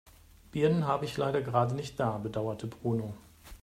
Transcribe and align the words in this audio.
Birnen 0.55 0.87
habe 0.87 1.05
ich 1.05 1.15
leider 1.15 1.43
gerade 1.43 1.75
nicht 1.75 1.99
da, 1.99 2.17
bedauerte 2.17 2.65
Bruno. 2.65 3.13